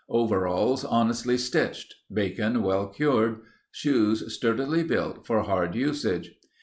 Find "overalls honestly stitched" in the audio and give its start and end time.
0.09-1.93